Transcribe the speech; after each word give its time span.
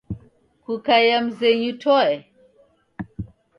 Kuakaiya 0.63 1.17
mzenyu 1.25 1.71
toe? 1.81 2.13